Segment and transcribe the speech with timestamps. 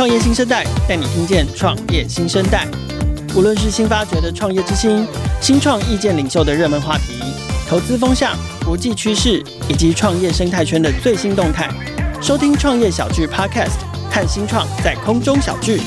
[0.00, 2.66] 创业新生代带你听见创业新生代。
[3.36, 5.06] 无论是新发掘的创业之星、
[5.42, 7.20] 新创意见领袖的热门话题、
[7.68, 8.34] 投资风向、
[8.64, 11.68] 国际趋势以及创业生态圈的最新动态，
[12.22, 15.82] 收听创业小聚 Podcast，看新创在空中小聚。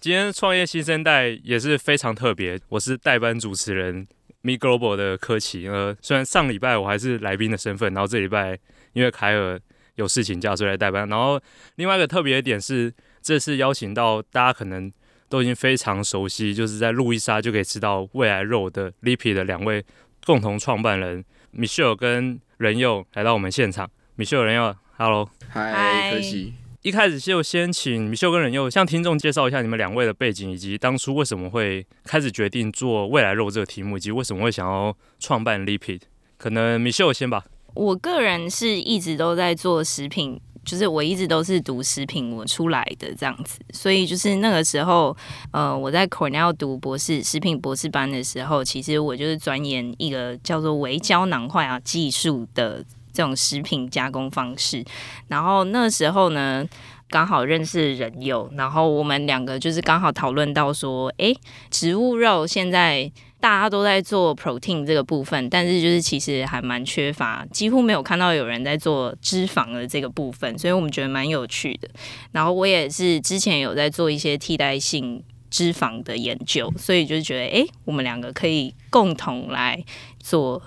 [0.00, 4.06] 今天创业新生代也是非常特别，我是代班主持人
[4.42, 5.66] Me Global 的柯奇。
[5.66, 8.58] 呃，虽然上礼拜我还是来宾的身份，然后这礼拜
[8.92, 9.58] 因为凯尔
[10.00, 11.08] 有事情假，所以来代班。
[11.08, 11.40] 然后
[11.76, 14.92] 另外一个特别的点是，这次邀请到大家可能。
[15.30, 19.84] 都已经非常熟悉，就是在路易莎就可以吃到未来肉的 Lipit 的两位
[20.26, 21.24] 共同创办人
[21.56, 23.88] Michelle 跟仁佑来到我们现场。
[24.18, 26.54] Michelle 仁佑，Hello，嗨，可惜。
[26.82, 36.00] 一开始就先请 Michelle 跟仁佑向听众介绍一下你们两位的背景，以及当初为什么会开始决定做未来肉这个题目，以及为什么会想要创办 Lipit。
[36.38, 37.44] 可能 Michelle 先吧。
[37.74, 40.40] 我个人是一直都在做食品。
[40.62, 45.16] 就是我一直都是读食品我出来的这样子，所以就是那个时候，
[45.52, 54.84] 呃，我在 Cornell 读博士食品博士班的时候，其实我就是钻研一个叫做微胶囊化技术的这种食品加工方式。
[55.28, 56.64] 然后那时候呢，
[57.08, 61.34] 刚好认识仁祐，然后我们两个就是刚好讨论到说，诶，
[61.70, 63.10] 植物肉现在。
[63.40, 71.88] 大家都在做 protein 这个部分，但是就是其实还蛮缺乏，几乎没有看到有人在做脂肪的这个部分，所以我们觉得蛮有趣的。
[72.32, 79.82] 然后我也是之前有在做一些替代性脂肪的研究，所以就觉得，哎，我们两个可以共同来
[80.18, 80.62] 做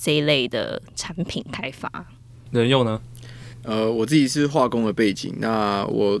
[0.00, 1.90] 这一类的产品开发。
[2.52, 3.00] 能用呢？
[3.64, 6.20] 呃，我自己是化工的背景，那我。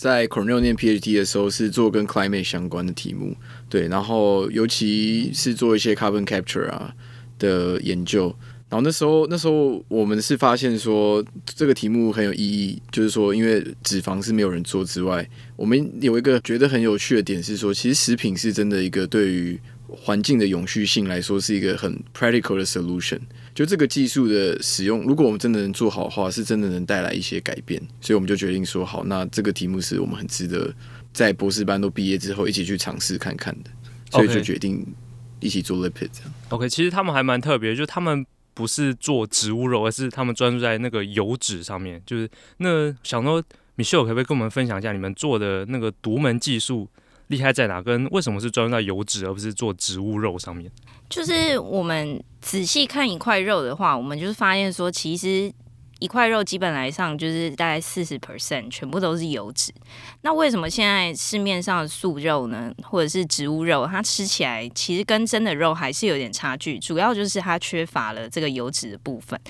[0.00, 3.36] 在 Cornell 念 PhD 的时候，是做跟 climate 相关的题目，
[3.68, 6.94] 对，然后尤其是做一些 carbon capture 啊
[7.38, 8.34] 的研究。
[8.70, 19.60] 然后那时候，那时候我们是发现说这个题目很有意义，就是说，因为脂肪是没有人做之外，我们有一个觉得很有趣的点是说，其实食品是真的一个对于
[19.96, 23.20] 环境的永续性来说是一个很 practical 的 solution。
[23.54, 27.80] 就这个技术的使用，如果我们真的能做好的话，是真的能带来一些改变。
[28.00, 30.72] 所以我们就决定说，好，那这个题目是我们很值得
[31.12, 33.70] 在博士班都毕业之后一起去尝试看看的。
[34.10, 34.84] 所以就决定
[35.38, 36.32] 一起做 lipid 这样。
[36.48, 42.02] OK，其实他们还蛮特别，就是他们不是做植物肉，而是他们专注在那个油脂上面。
[42.04, 43.40] 就是那想说
[43.76, 46.88] ，Michelle 可不可以跟我们分享一下你们做的那个独门技术
[47.30, 47.80] 厉害在哪？
[47.80, 50.70] 跟为什么是专注在油脂而不是做植物肉上面？
[51.08, 55.52] 就是我们仔细看一块肉的话，我们就是发现说，其实
[56.00, 59.72] 一块肉基本来上就是大概四十 percent 全部都是油脂。
[60.22, 66.78] 那为什么现在市面上的素肉呢，或者是植物肉，它吃起来其实跟真的肉还是有点差距？
[66.80, 69.40] 主要就是它缺乏了这个油脂的部分。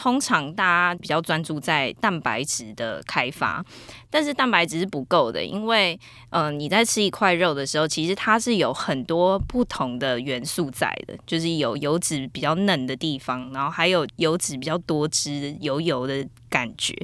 [0.00, 3.64] 通常大家比较专注在蛋白质的开发，
[4.08, 5.98] 但是蛋白质是不够的，因为
[6.30, 16.94] 呃你在吃一块肉的时候，其实它是有很多不同的元素在的，就是有油脂比较嫩的地方，然后还有油脂比较多汁油油的感觉，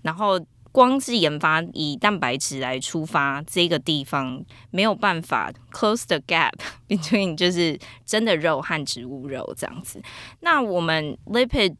[0.00, 0.40] 然后
[0.72, 6.54] 光是研发以蛋白质来出发，这个地方没有办法 close the gap
[6.88, 10.00] between 就是真的肉和植物肉这样子。
[10.40, 11.76] 那我们 lipid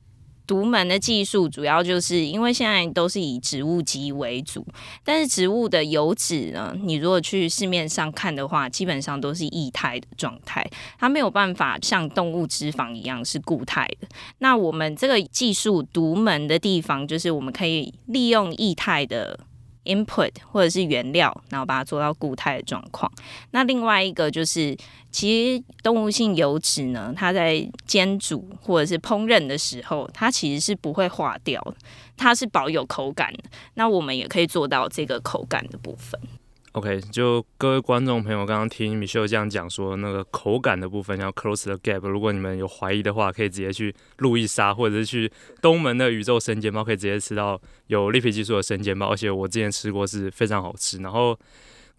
[0.50, 4.66] 独门的技术主要就是因为现在都是以植物基为主，
[5.04, 10.68] 但是植物的油脂呢，你如果去市面上看的话，基本上都是液态的状态，
[10.98, 14.08] 它没有办法像动物脂肪一样是固态的。
[14.38, 19.38] 那我们这个技术独门的地方，就是我们可以利用液态的。
[19.84, 23.10] Input 或者是原料，然后把它做到固态的状况。
[23.52, 24.76] 那另外一个就是，
[25.10, 31.62] 其实动物性油脂呢，它在煎煮或者是烹饪的时候，它其实是不会化掉，
[32.16, 33.40] 它是保有口感的。
[33.74, 36.20] 那我们也可以做到这个口感的部分。
[36.72, 41.98] OK，就各位观众朋友，刚刚听 Michelle 这样讲说，那个口感的部分要 close the gap。
[42.08, 45.28] 如果你们有怀疑的话，可以直接去路易莎，或者是去
[45.60, 49.08] 东门的宇宙生煎包，可以直接吃到有 Lipit 技术的生煎包。
[49.08, 50.98] 而且我之前吃过，是非常好吃。
[50.98, 51.36] 然后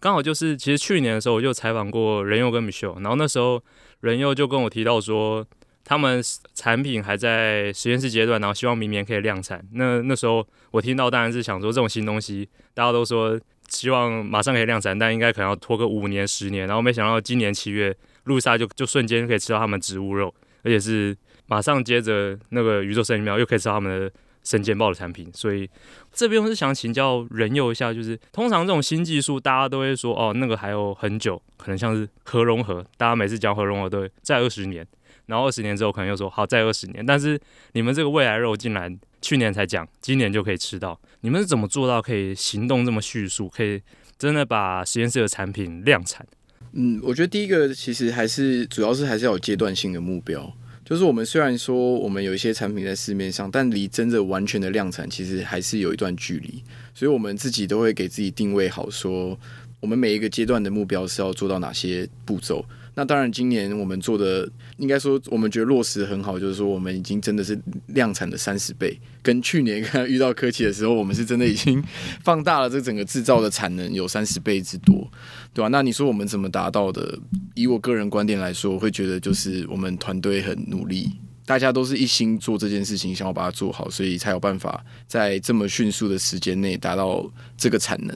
[0.00, 3.62] 刚好就是，其实去年的时候我就采访过仁祐跟 Michelle，然后那时候
[4.00, 5.46] 仁祐就跟我提到说，
[5.84, 6.22] 他们
[6.54, 9.62] 产品还在实验室阶段，然后希望明年可以量产。
[9.74, 13.38] 那那时候我听到当然是想说，这种新东西大家都说。
[13.72, 16.66] 希望马上可以量产，但应该可能要拖个五年、十年。
[16.66, 20.32] 然后没想到今年七月，路易莎就就瞬间可以吃到他们植物肉，
[20.62, 21.16] 而且是
[21.46, 24.12] 马上接着那个宇宙生煎包又可以吃到他们的
[24.44, 25.30] 生煎包的产品。
[25.32, 25.68] 所以
[26.12, 34.86] 这边我是想请教仁祐一下，就是通常这种新技术，大家都会说哦，那个还有很久，可能像是核融合，大家每次讲核融合都会再二十年，
[35.26, 37.04] 然后二十年之后可能又说好再二十年。
[37.04, 37.40] 但是
[37.72, 41.00] 你们这个未来肉竟然去年才讲，今年就可以吃到。
[41.20, 43.80] 你们是怎么做到可以行动这么迅速，可以
[44.18, 46.26] 真的把实验室的产品量产？
[46.72, 50.52] 嗯，我觉得第一个其实还是主要是还是要有阶段性的目标。
[50.84, 56.62] 就是我们虽然说我们有一些产品在市面上，但离真的完全的量产其实还是有一段距离。
[56.92, 59.38] 所以我们自己都会给自己定位好，说
[59.80, 62.64] 我们每一个阶段的目标是要做到哪些步骤。
[62.94, 64.46] 那当然，今年我们做的
[64.76, 71.82] 应该说，我们觉得落实很好，就是说我们已经真的是量产的三十倍，跟去年 遇到科技的时候，我们是真的已经
[72.22, 75.10] 放大了这整个制造的产能有三十倍之多，
[75.54, 75.68] 对吧？
[75.68, 77.18] 那你说我们怎么达到的？
[77.54, 81.10] 以我个人观点来说，我会觉得就是我们团队很努力，
[81.46, 88.14] 大家都是一心做这件事情，想要把它做好，所以才有办法在这么迅速的时间内达到这个产能。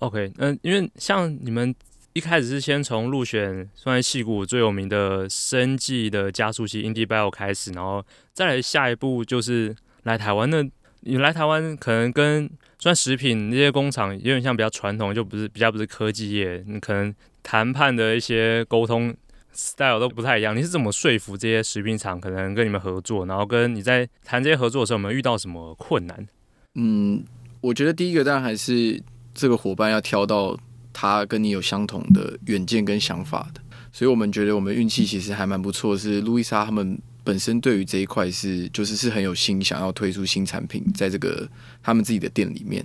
[0.00, 1.74] OK，嗯，因为像你们。
[2.14, 10.50] 一开始是先从入选算是矽谷最有名的生技的加速器 IndieBio 开始，然后再来下一步就是来台湾。
[10.50, 10.64] 那
[11.02, 12.50] 你来台湾可能跟
[12.80, 17.14] 算食品那些工厂有点像比较传统，就不是比较不是科技业，你可能
[17.44, 19.14] 谈判的一些沟通
[19.52, 20.56] style 都不太一样。
[20.56, 23.26] 你是怎么说服这些食品厂可能跟你们合作？
[23.26, 26.26] 然后跟你在谈这些合作的时候，有没有遇到什么困难？
[26.74, 27.22] 嗯，
[27.60, 29.00] 我觉得第一个当然还是
[29.32, 30.58] 这个伙伴要挑到。
[31.00, 33.60] 他跟你有相同的远见跟想法的，
[33.92, 35.96] 所以我们觉得我们运气其实还蛮不错。
[35.96, 41.48] 是路易莎他们本身对于这一块是就是是很有心，想要推出新产品，在这个
[41.80, 42.84] 他们自己的店里面。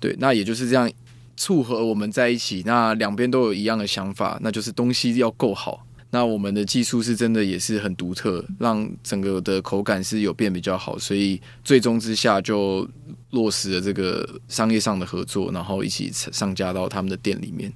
[0.00, 0.90] 对，那也就是这样
[1.36, 2.62] 促合我们在一起。
[2.64, 5.86] 那两边都有一样的想法，那就是东西要够好。
[6.08, 12.88] 那我们的技术是真的也是很独特，让整个的口感是有变比较好，所以最终之下就
[13.32, 17.70] 落实了这个商业上的合作，然后一起上架到他们的店里面。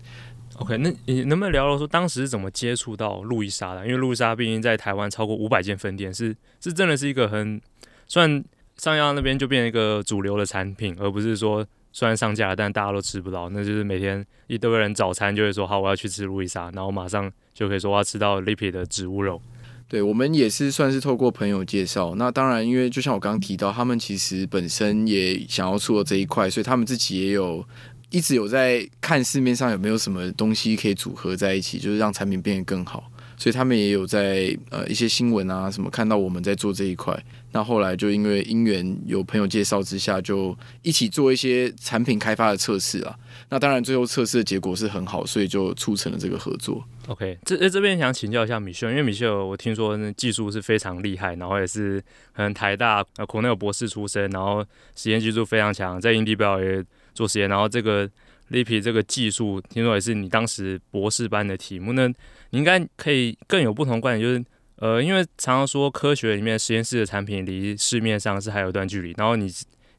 [0.56, 3.84] OK，那你能不能聊聊说当时是怎么接触到路易莎的？
[3.84, 7.60] 因为路易莎毕竟在台湾超过五百间分店，是是真的是一个很
[8.06, 8.42] 算
[8.76, 13.50] 上架那边就变成一个主流的产品，而不是说虽然上架了，但大家都吃不到。
[13.50, 17.30] 那就是每天一堆人早餐就会说好，我要去吃路易莎，然后马上。
[17.56, 19.40] 就可以说我要吃到 Lipi 的植物肉。
[19.88, 22.16] 对，我们也是算是透过朋友介绍。
[22.16, 27.64] 那当然，因为就像我刚刚提到，他们其实本身也想要做这一块，所以他们自己也有
[28.10, 33.10] 一直有在看市面上有没有什么东西可以组合在一起，就是让产品变得更好。
[33.36, 37.16] 所以他们也有在呃一些新闻啊什么看到我们在做这一块，
[37.52, 43.16] 那后来就因为因缘有朋友介绍之下，就一起做一些产品开发的测试啊。
[43.48, 46.82] 那当然最后测试的结果是很好，所以就促成了这个合作。
[47.08, 52.00] OK，这这边想请教一下米秀，因为米秀我听说那技术是非常厉害，然后也是
[52.34, 56.84] 可能台大呃可能有博士出身，然后实验技术非常强，在 IndieBio 也
[57.14, 58.08] 做实验，然后这个
[58.50, 62.10] Lipi 这个技术听说也是你当时博士班的题目呢。
[62.56, 64.44] 应该可以更有不同观点，就是
[64.76, 69.50] 呃，因为常常说科学里面实验室的产品离市面上是还有一段距离，然后你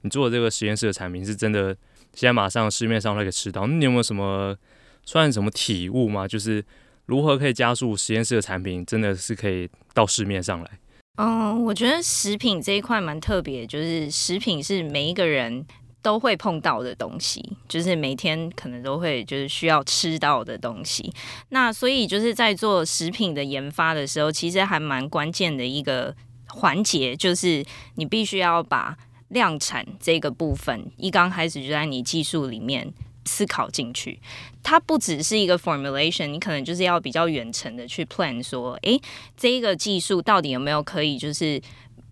[0.01, 1.75] 你做的这个实验室的产品是真的
[2.13, 4.57] 现在马上市面上都可以吃到，那你有没有什么
[5.05, 6.27] 算什么体悟吗？
[6.27, 6.63] 就是
[7.05, 10.71] 如何可以加速实验室的产品真的是可以到市面上来？
[11.17, 15.65] 嗯，我觉得食品这一块蛮特别，就是食品是每一个人。
[16.01, 21.13] 都会碰到的东西，就是每天可能都会就是需要吃到的东西。
[21.49, 26.15] 那所以就是在做食品的研发的时候，其实还蛮关键的一个
[26.47, 28.97] 环节，就是你必须要把
[29.29, 32.93] 量产这个部分一刚开始就在你技术里面
[33.25, 34.19] 思考进去。
[34.63, 39.01] 它不只是一个 formulation，你可能就是要比较远程的去 plan 说，诶，
[39.35, 41.61] 这一个技术到底有没有可以就是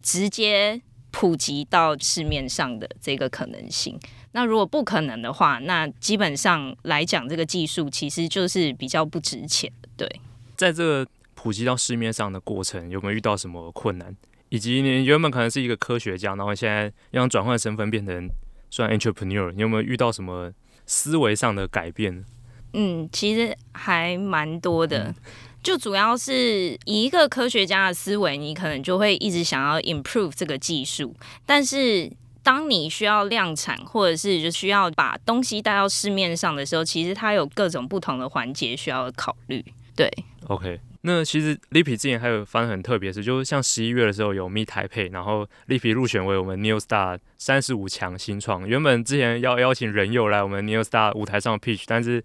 [0.02, 0.82] 直接。
[1.18, 3.98] 普及到市面上的这个可能性，
[4.34, 9.88] 那如果不可能的话，那基本上来讲，这个技术其实就是比较不值钱的。
[9.96, 10.22] 对，
[10.58, 14.14] 在这个普及到市面上的过程，有没有遇到什么困难？
[14.50, 18.30] 以及你原本可能是一个科学家，然后现在要转换身份变成
[18.70, 20.52] 算 entrepreneur，你有没有遇到什么
[20.86, 22.26] 思维上的改变？
[22.74, 25.06] 嗯，其实还蛮多的。
[25.06, 25.16] 嗯
[25.66, 31.16] 就主要是以一个科学家的思维，你可能就会一直想要 improve 这个技术。
[31.44, 32.08] 但是
[32.44, 39.66] 当你需要量产，或者是就需要把东西带到市面上的时候，其实它有各种不同的环节需要考虑。
[39.96, 40.08] 对
[40.46, 40.80] ，OK。
[41.02, 48.68] 那其实 Lipi 之前还有发生很特别的事，就是像十一月的时候有 Meet Taipei，然后 Lipi 入选为我们 New Star 三十五强新创。
[48.68, 52.24] 原本之前要邀请人佑来我们 New Star 舞台上 pitch，但是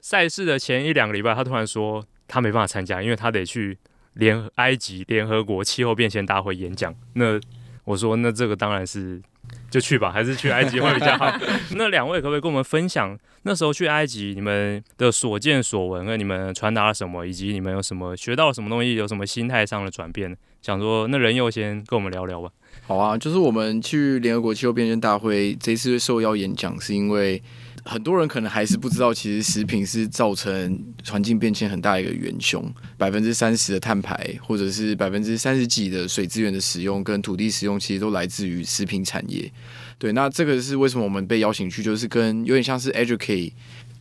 [0.00, 2.06] 赛事的前一两个礼拜，他突然说。
[2.28, 3.76] 他没办法参加，因为他得去
[4.14, 6.94] 联埃及联合国气候变迁大会演讲。
[7.14, 7.40] 那
[7.84, 9.22] 我说，那这个当然是
[9.70, 11.32] 就去吧，还是去埃及会比较好。
[11.76, 20.36] 那两位可不可以跟我们分享那时候去埃及你们的所见所闻，和你们传达了什么，以及你们有什么学到了什么东西，有什么心态上的转变？
[20.62, 22.50] 想说，那人佑先跟我们聊聊吧。
[22.88, 27.40] 好啊，就是我们去联合国气候变迁大会这次受邀演讲，是因为
[27.88, 30.78] 很多人可能还是不知道，其实食品是造成
[31.08, 32.62] 环境变迁很大一个元凶，
[32.98, 39.50] 百分之三十的碳排，或者是百分之三十几的水资源的使用跟土地使用，其实都来自于食品产业。
[39.98, 43.52] 对，那这个是为什么我们被邀请去，就是跟有点像是 educate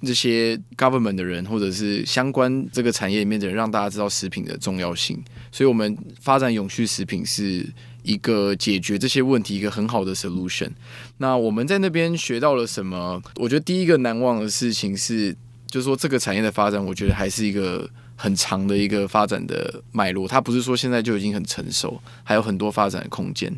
[0.02, 5.24] 这些 government 的人，或者是相关这个产业里面的人，让大家知道食品的重要性。
[5.52, 7.66] 所以，我们发展永续食品是
[8.06, 10.70] 一个解决这些问题一个很好的 solution。
[11.18, 13.22] 那我们在那边学到了什么？
[13.38, 15.36] 我觉得第一个难忘的事情是，
[15.68, 20.28] 就是说这个产业的发展，我觉得还是一个很长的一个发展的脉络。
[20.28, 23.52] 它不是说现在就已经很成熟，还有很多发展的空间。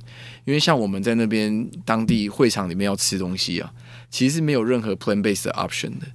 [0.46, 3.72] 因为像我们在那边当地会场里面要吃东西啊，
[4.10, 6.08] 其实没有任何 plan based option 的。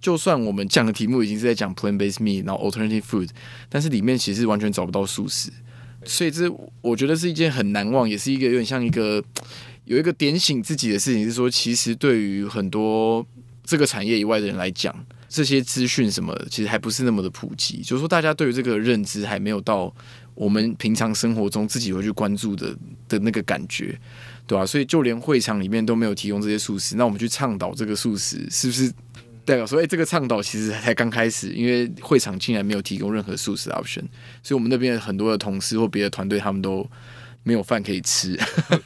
[0.00, 3.28] 就算我们讲的题目已经是在讲 plant-based meat，然后 alternative food，
[3.68, 5.50] 但是里面其实完全找不到素食。
[6.04, 6.50] 所以这
[6.80, 9.22] 我觉得是一件很难忘，也是一个有点像一个
[9.84, 13.26] 有一个点醒自己的事情，是说其实对于很多
[13.64, 14.94] 这个产业以外的人来讲，
[15.28, 19.92] 这些资讯什么其实还不是那么的普及，就是说大家对于这个认知还没有到
[20.34, 22.76] 我们平常生活中自己会去关注的
[23.08, 23.98] 的那个感觉，
[24.46, 24.64] 对吧？
[24.64, 28.92] 所以就连会场里面都没有提供这些素食，那我们去倡导这个素食，是不是？
[29.48, 34.02] 代表说，哎，这个倡导其实才刚开始，因为会场竟然没有提供任何素食 option，
[34.42, 36.86] 所以我们那边很多的同事或别的团队，他们都
[37.44, 38.38] 没有饭可以吃.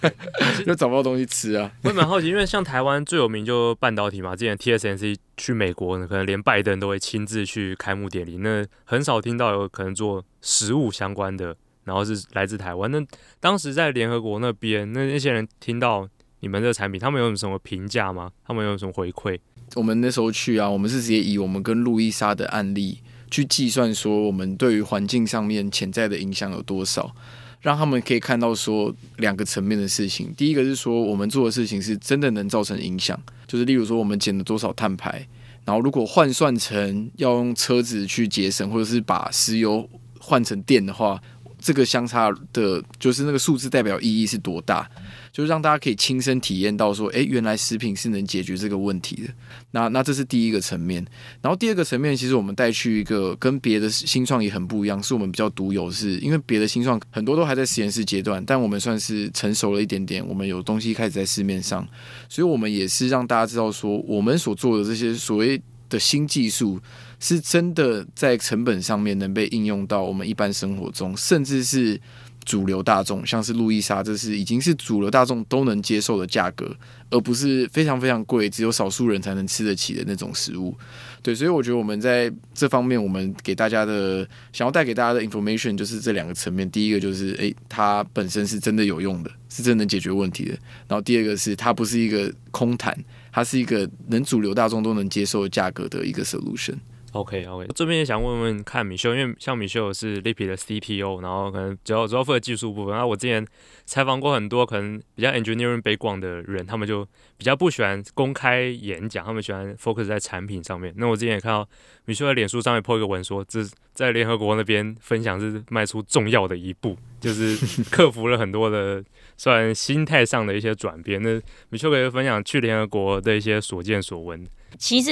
[0.64, 1.68] 就找不到东西吃啊。
[1.82, 12.88] 我也蛮好奇，因为像台湾最有名就半导体嘛，之前 TSMC 去美国呢，可能连拜登都会亲自去开幕典礼，那很少听到有可能做食物相关的，然后是来自台湾。
[12.88, 13.04] 那
[13.40, 16.08] 当时在联合国那边，那那些人听到
[16.42, 18.32] 你们这个产品，他们有什么评价吗？
[18.44, 19.38] 他们有什么回馈？
[19.76, 22.98] 我们那时候去啊，我们是直接以我们跟路易莎的案例
[23.30, 27.14] 去计算，说我们对于环境上面潜在的影响有多少，
[27.60, 30.34] 让他们可以看到说两个层面的事情。
[30.36, 35.24] 第一个是说我们做的事情是真的能造成影响，就是例如说我们减了多少碳排，
[35.64, 41.22] 然后如果换算成要用车子去节省，或者是把石油换成电的话，
[41.62, 44.90] 这个相差的，就是那个数字代表意义是多大。
[45.32, 49.32] 就是让大家可以亲身体验到说，诶，原来食品是能解决这个问题的。
[49.70, 51.02] 那那这是第一个层面。
[51.40, 61.88] 然后第二个层面，其实我们带去一个跟别的新创也很不一样，是我们比较独有，是因为别的新创很多都还在实验室阶段，但我们算是成熟了一点点，我们有东西开始在市面上，
[62.28, 66.78] 所以我们也是让大家知道说，我们所做的这些所谓的新技术，
[67.22, 71.98] 是真的在成本上面能被应用到我们一般生活中，甚至是。
[72.44, 76.76] 主流大众，像是路易莎，这是已经是主流大众都能接受的价格，
[77.08, 80.76] 而不是非常非常贵，只有少数人才能吃得起的那种食物。
[81.22, 86.68] 对，所以我觉得我们在这方面，我们给大家的想要带给大家的 information 就是这两个层面。
[86.68, 90.50] 第一个就是，诶，它本身是真的有用的，是真的能解决问题的。
[90.88, 92.92] 然后第二个是，它不是一个空谈，
[93.30, 96.74] 它是一个能主流大众都能接受的价格的一个 solution。
[97.12, 102.94] OK OK，这边也想问问看米秀，因为像米秀是 lipi 的 CTO，然后可能主要主要负责技术部分。
[102.94, 103.46] 然后我之前
[103.84, 110.92] 采访过很多可能比较 engineering 北广的人，他们就比较不喜欢公开演讲，他们喜欢 focus 在产品上面。
[110.96, 111.68] 那我之前也看到
[112.06, 113.60] 米秀在脸书上面 po 一个文说，这
[113.92, 119.02] 在联合国那边分享是迈出重要的一步，就是克服了很多的
[119.38, 121.22] 算心态上的一些转变。
[121.22, 124.46] 那米秋可以分享去联合国的一些所见所闻。
[124.78, 125.10] 其实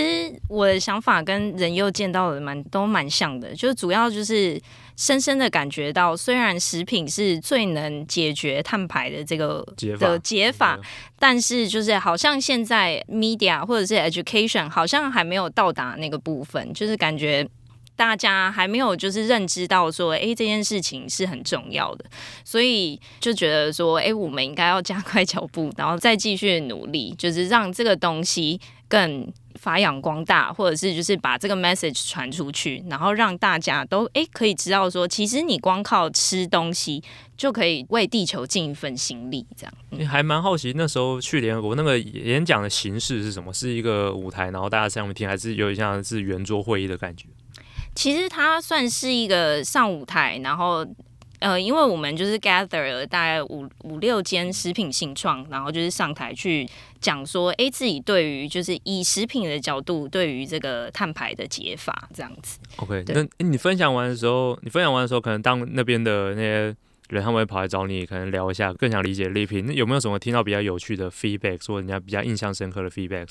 [0.48, 4.58] 我的想法跟仁佑见到的蛮都蛮像的，就主要就是
[4.96, 10.80] 深深的感觉到，虽然食品是最能解决碳排的这个解的解法，
[11.18, 17.46] 但是就是好像现在 media 或者是 education 好像还没有到达那个部分，就是感觉
[18.00, 22.06] 大家还没有就是认知到说，哎，这件事情是很重要的，
[22.46, 29.30] 所以就觉得说，哎，我们应该要加快脚步，然后再继续努力，就是让这个东西更。
[29.58, 37.02] 发扬光大，或者是就是把这个 message 传出去，然后让大家都诶可以知道说，其实你光靠吃东西
[37.36, 39.74] 就可以为地球尽一份心力，这样。
[39.90, 43.52] 你、还蛮好奇那时候去联合国那个演讲的形式是什么？
[43.52, 47.26] 是一个舞台，然后大家在上面听，还是有点像是圆桌会议的感觉？
[47.94, 50.86] 其实它算是一个上舞台，然后。
[51.40, 56.68] 呃，因为我们就是 gather 了大概五五六间食品新创，然后就是上台去
[57.00, 62.58] 讲说，哎，自己对于就是以食品的角度，对于这个碳排的解法这样子。
[62.76, 66.76] OK，那你分享完的时候，你分享完的时候，可能当那边的那些
[67.08, 69.64] 人，他们会跑来找你，可能聊一下，更想理解礼品。
[69.64, 73.26] 那有没有什么听到比较有趣的 feedback，或者人家比较印象深刻的 feedback？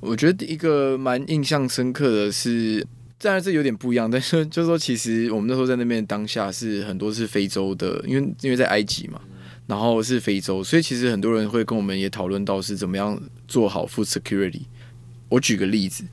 [0.00, 2.86] 我觉得一个蛮印象深刻的是，
[3.22, 9.20] 当然这有点不一样，但是 就是说，其实我们那时候在那边当下是很多是非洲的，因为因为在埃及嘛，
[9.66, 14.62] 然后是非洲，所以其实很多人会跟我们也讨论到是怎么样做好 food security。
[15.28, 16.04] 我举个例子。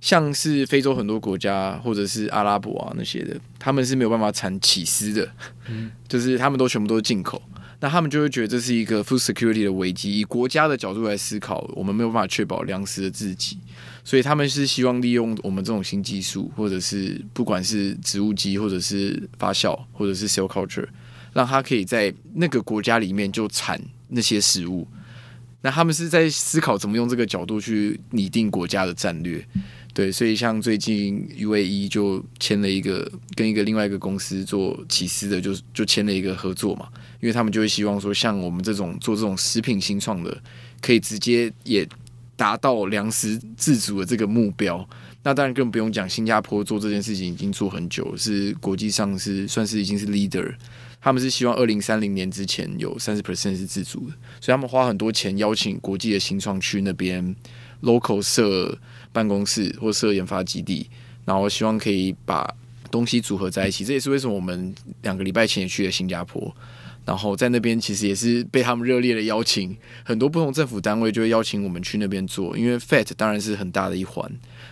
[0.00, 5.28] 像是非洲很多国家，或者是阿拉伯啊那些的，他们是没有办法产起司的，
[5.68, 7.42] 嗯，就是他们都全部都是进口，
[7.80, 10.18] 那他们就会觉得这是一个 food security 的危机。
[10.18, 13.56] 以国家的角度来思考，我们没有办法确保粮食的自给，
[14.02, 20.86] 所以他们是希望利用我们这种新技术，或者是不管是植物基，或者是发酵，或者是 cell culture，
[21.32, 24.86] 让它可以在那个国家里面就产那些食物。
[25.60, 29.44] 那他们是在思考怎么用这个角度去拟定国家的战略。
[29.94, 36.88] 对，所以像最近 UAE 就签了一个跟一个另外一个公司做起司的，就就签了一个合作嘛，
[37.20, 40.40] 因为他们就会希望说，像我们这种做这种食品新创的，
[40.80, 41.84] 可以直接也
[42.36, 44.88] 达到粮食自主的这个目标。
[45.24, 50.54] 那当然更不用讲，新加坡做这件事情已经做很久，是国际上是算是已经是 leader。
[51.00, 57.34] 他们是希望二零三零年之前有三十 percent 是自主的，所以他们花很多钱邀请国际的新创去那边
[57.82, 58.78] local 设。
[59.18, 60.88] 办公室或设研发基地，
[61.24, 62.48] 然后希望可以把
[62.88, 63.84] 东西组合在一起。
[63.84, 64.72] 这也是为什么我们
[65.02, 66.54] 两个礼拜前也去了新加坡，
[67.04, 74.30] 然后在那边其实也是被他们热烈的邀请，很多不同政府单位就会邀请我们去那边做，因为 FAT 当然是很大的一环，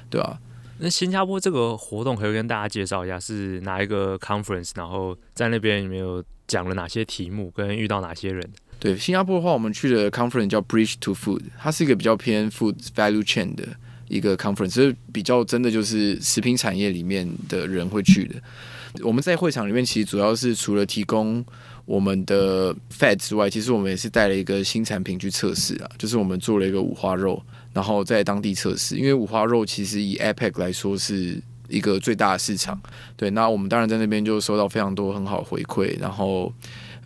[0.08, 0.38] 对吧？
[0.78, 8.46] 那新加坡这个活动可以跟大家介绍一下是哪一个 conference，然后在那边有没有讲了哪些题目，跟遇到哪些人？
[8.78, 13.66] 对，新加坡的话，我们去的 conference 叫 Bridge to Food，它是一个比较偏 food value chain 的。
[14.08, 18.34] 一个 conference 就是比较真的就是食品产业里面的人会去的。
[19.02, 21.44] 我们在会场里面其实主要是除了提供
[21.84, 28.96] 我们的 fat 之外，其实我们也是带了一个新产品去测试啊，就是我们做了一个五花肉，然后在当地测试。
[28.96, 32.80] 因为五花肉其实以 APEC 来说是一个最大的市场，
[33.16, 33.28] 对。
[33.30, 35.94] 那我们当然在那边就收到非常多很好的回馈。
[36.00, 36.52] 然后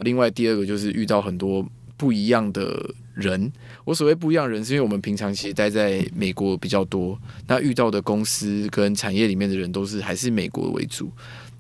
[0.00, 1.66] 另外第二个就是遇到很多
[1.97, 3.51] 不一样的人。
[3.85, 11.11] 我所谓不一样人，是因为我们平常其实待在美国比较多，那遇到的公司跟产业里面的人都是还是美国为主。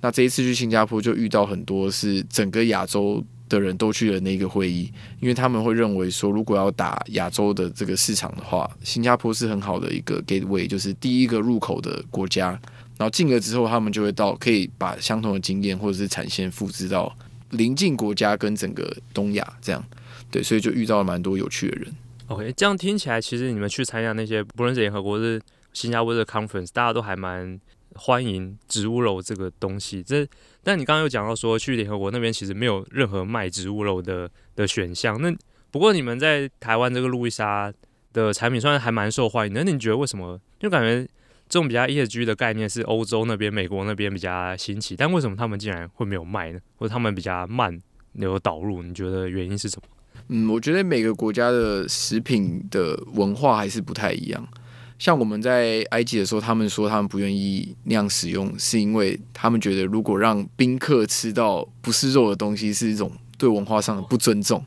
[0.00, 12.58] 那这一次去新加坡就遇到很多是整个亚洲的人都去了那个会议，因为他们会认为说，如果要打亚洲的这个市场的话，新加坡是很好的一个 gateway，就是第一个入口的国家。
[12.96, 17.14] 然后进了之后，他们就会到可以把相同的经验或者是产线复制到
[17.50, 19.82] 邻近国家跟整个东亚这样。
[20.30, 21.92] 对，所以就遇到了蛮多有趣的人。
[22.30, 25.40] OK，这样听起来，其实你们去参加那些不论是联合国是
[25.72, 27.60] 新加坡的 conference，大家都还蛮
[27.96, 30.00] 欢迎植物肉这个东西。
[30.00, 30.24] 这，
[30.62, 35.20] 但你刚刚有讲到说去联合国那边其实没有任何卖植物肉的的选项。
[35.20, 35.34] 那
[35.72, 37.72] 不过你们在台湾这个路易莎
[38.12, 39.64] 的产品算是还蛮受欢迎的。
[39.64, 40.40] 那你觉得为什么？
[40.60, 41.04] 就感觉
[41.48, 46.60] 这种比较 ESG 的概念是欧洲那边、美国那边比较新奇，但为什么他们竟然会没有卖呢？
[46.76, 48.84] 或者他们比较慢有导入？
[48.84, 49.88] 你觉得原因是什么？
[50.32, 54.48] 嗯，我觉得每个国家的食品的文化还是不太一样。
[54.96, 64.64] 像我们在埃及的时候，他们说他们不愿意那样使用，是因为他们觉得如果让宾客吃到不是肉的东西，是一种对文化上的不尊重。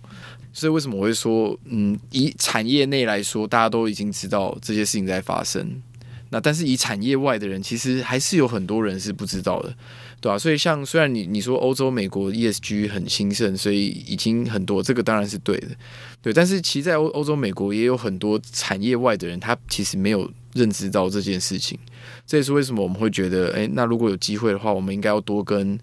[0.51, 5.81] 所以为什么我会说，嗯，以产业内来说，大家都已经知道这些事情在发生。
[6.29, 9.73] 那但是以产业外的人，其实还是有很多人是不知道的。
[10.23, 15.67] 对啊，所以像虽然你你说欧洲、美国 ESG 很兴盛，所以已经很多，这个当然是对的，
[16.21, 16.31] 对。
[16.31, 21.77] 但是其实在欧欧洲、美国也有很多产业外的人，他其实没有认知到这件事情。
[22.25, 25.77] 这也是为什么我们会觉得，哎，那如果有机会的话，我们应该要多跟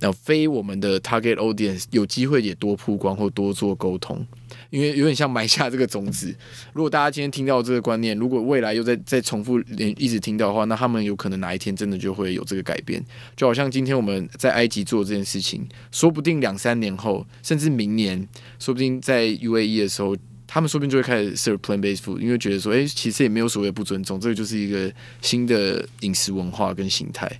[0.00, 4.26] 那非我们的 target audience 有机会也多曝光或多做沟通。
[4.70, 6.34] 因为有点像埋下这个种子。
[6.72, 13.02] 如果大家今天听到这个观念，如果未来又再再重复连一直听到的话，那他们有可能哪一天真的就会有这个改变。
[13.34, 18.26] 就好像今天我们在埃及做这件事情，说不定两三年后，甚至明年，
[18.58, 20.14] 说不定在 UAE 的时候，
[20.48, 27.30] 他们说不定就会开始 serve plant-based food，因为觉得说，哎，其实也没有所谓不尊重，这个就是一个新的饮食文化跟形态。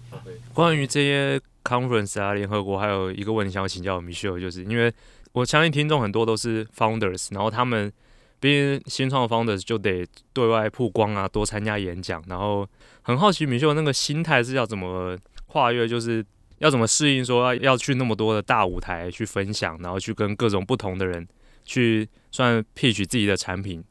[0.55, 4.93] 关于这些 conference 啊，联合国还有一个问题想要请教 Michelle，就是因为。
[5.33, 7.93] 我相信听众很多都是 founders，然后他们
[8.41, 12.67] 毕竟新创 founders 就得对外曝光啊，多参加演讲，然后
[13.03, 15.17] 很好奇米秀那个心态是要怎么
[15.47, 16.25] 跨越，就是
[16.59, 21.29] 要怎么适应说要要去那么多的大舞台去分享，然后去跟各种不同的人
[21.65, 23.83] 去算 pitch 自己的产品。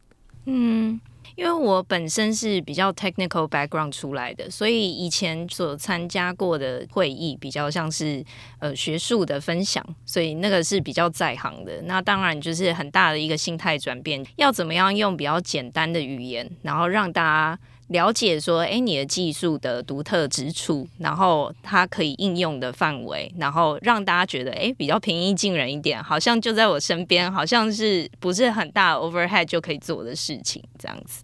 [0.46, 1.00] 嗯，
[1.36, 8.24] 因为我本身是比较 technical background 出来的，所以以前所参加过的会议比较像是
[8.60, 11.82] 呃学术的分享，所以那个是比较在行的。
[11.84, 17.60] 那当然就是很大的一个心态转变，要怎么样用比较简单的语言，然后让大家。
[17.88, 31.24] 了解说，哎，你的技术的独特之处，然后它可以应用的范围，然后让大家觉得，哎，比较平易近人一点，好像就在我身边，好像是不是很大 overhead 就可以做的事情，这样子。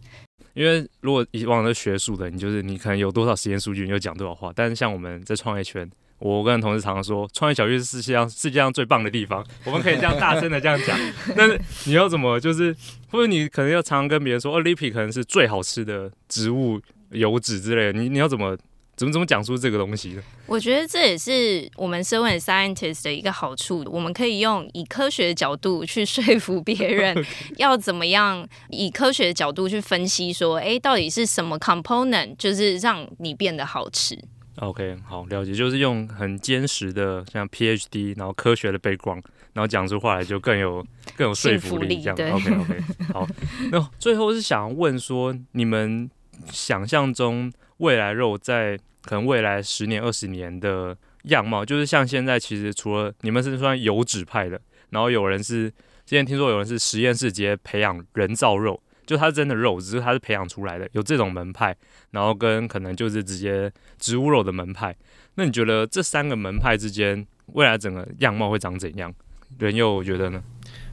[0.53, 5.89] 因为如果以往的学术的，你就是你可能有多少实验数据，你就讲多少话，但是像我们在创业圈。
[6.23, 9.45] 我跟同事常常说，创业小聚是世界上世界上最棒的地方。
[9.65, 10.97] 我们可以这样大声的这样讲，
[11.35, 12.73] 但是你要怎么就是，
[13.11, 16.79] 或者你可能要常常跟别人说，哦，Lipi 可能是最好吃的植物
[17.11, 17.99] 油脂之类的。
[17.99, 18.57] 你你要怎么
[18.95, 20.23] 怎么怎么讲出这个东西呢？
[20.45, 27.13] 我觉得这也是我们身为 scientist 的一个好处，我们可以用以科学的角度去说服别人，
[27.57, 34.17] 要怎么样以科学的角度去分析说，哎，到底是什么 component 就是让你变得好吃。
[34.57, 40.85] OK，好，了解，就是用很坚实的像 PhD，然后科学的 background，然后讲出话来就更有
[41.17, 42.35] 更有说服力，这样。
[42.35, 42.79] OK OK，
[43.11, 43.27] 好，
[43.71, 46.09] 那最后是想问说，你们
[46.51, 54.61] 想象中未来肉在可能未来十年、二十年的样貌，就是像现在，其实除了你们是算油脂派的，
[54.91, 55.67] 然后有人是
[56.05, 58.79] 之前听说有人是实验室直接培养人造肉。
[59.05, 61.75] 就它真的肉，只是它是培养出来的，有这种门派，
[62.11, 64.95] 然后跟可能就是直接植物肉的门派。
[65.35, 69.13] 那你觉得这三个门派之间未来整个样貌会长怎样？
[69.59, 70.41] 人又觉得呢？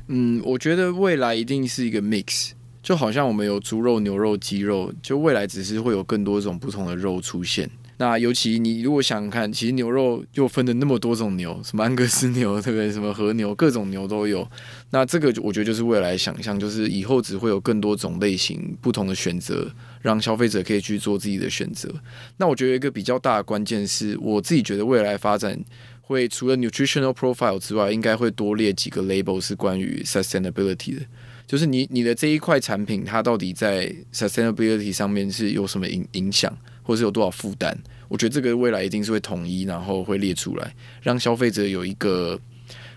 [0.08, 7.70] 嗯，我觉得未来一定是一个 mix，就好像我们有猪肉、牛肉、鸡肉，就未来只是会有更多种不同的肉出现。
[8.00, 12.90] 那尤其你如果想看，其实牛肉又分了那么多种牛，什么安格斯牛，对不对？
[12.90, 14.50] 什么和牛，各种牛都有。
[14.88, 21.92] 那这个我觉得就是未来想象，就是以后只会有更多种类型不同的选择，让消费者可以去做自己的选择。
[22.38, 25.62] 那我觉得一个比较大的关键是我自己觉得未来发展
[26.00, 31.02] 会除了 nutritional profile 之外，应该会多列几个 label 是关于 sustainability 的，
[31.46, 36.56] 就是你你的这一块产品它到底在 sustainability 上面是有什么影影响。
[36.90, 37.72] 或是有多少负担？
[38.08, 42.36] 我觉得这个未来一定是会统一，然后会列出来，让消费者有一个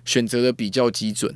[0.04, 1.32] 选择的比较基准。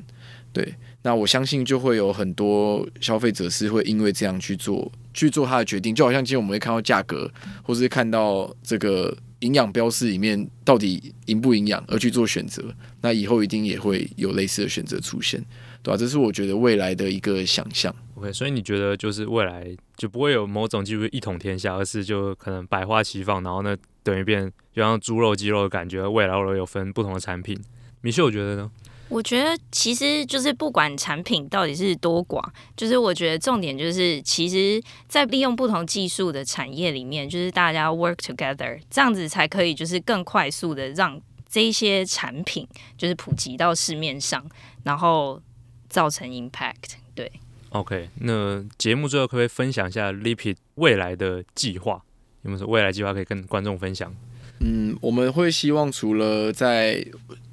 [0.52, 5.94] 对，那我相信就会有很多消费者是会因为这样去做去做他的决定。
[5.94, 7.30] 就好像今天我们会看到价格，
[7.62, 12.74] 或是看到这个营养标示里面到底营不营养而去做选择。
[13.00, 15.40] 那以后一定也会有类似的选择出现，
[15.82, 15.96] 对吧？
[15.96, 17.94] 这是我觉得未来的一个想象。
[18.14, 27.58] OK，所以你觉得就是未来就不会有某种技术一统天下，而是就可能百花齐放，然后呢，等于变就像猪肉、鸡肉的感觉，未来会有分不同的产品。
[28.00, 28.70] 米秀，我觉得呢？
[29.08, 44.44] 我觉得其实就是不管产品到底是多广，就是我觉得重点就是，其实，在利用不同技术的产业里面，就是大家 work together，这样子才可以就是更快速的让这些产品就是普及到市面上，
[44.82, 45.40] 然后
[45.88, 46.96] 造成 impact。
[47.14, 47.30] 对。
[47.70, 52.02] OK，那节目最后可不可以分享一下 Lipid 未来的计划？
[52.42, 54.14] 有没有什么未来计划可以跟观众分享？
[54.60, 57.06] 嗯，我们会希望除了在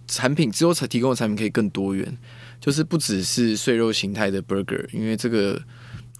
[0.07, 2.17] 产品之后才提供的产品可以更多元，
[2.61, 5.61] 就是不只是碎肉形态的 burger，因为这个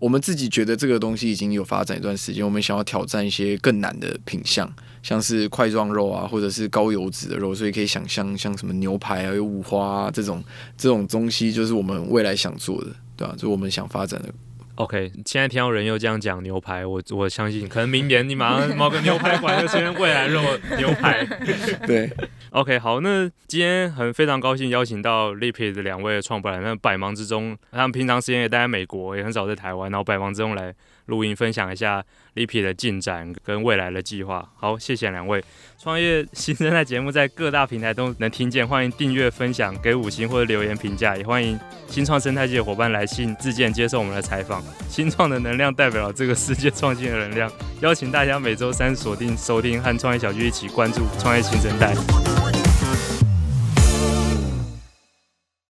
[0.02, 4.70] 我们自己觉得这个东西已经有发展一段时间，我们想要挑战一些更难的品项，
[5.06, 10.44] 像是块状肉啊，或者是高油脂的肉，所以可以想象像什么牛排啊、有五花啊这种
[10.76, 12.88] 这种东西，就是我们未来想做的。
[13.16, 14.30] 对啊，就我们想发展的。
[14.74, 20.42] OK，现在听到人又这样讲牛排，我我相信可能明年你马上冒个牛排馆就出现未来肉
[20.80, 21.24] 牛排。
[21.86, 22.12] 对
[22.50, 30.74] ，OK，好，那今天很非常高兴邀请到 Lipid 的两位创办人，那百忙之中，他们平常时间也待在美国，也很少在台湾，然后百忙之中来。
[31.06, 32.04] 录音分享一下
[32.36, 34.50] Lipid 的进展跟未来的计划。
[34.56, 35.44] 好，谢谢两位。
[35.78, 44.64] 创业新生代节目在各大平台都能听见，欢迎订阅、分享、给五星或者留言评价，也欢迎新创生态界的伙伴来信自荐接受我们的采访。
[44.90, 51.94] 新创的能量代表了这个世界创新的能量，邀请大家每周三锁定收听和创业小聚一起关注创业新生代。